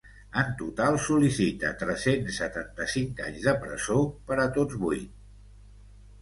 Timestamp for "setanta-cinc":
2.41-3.21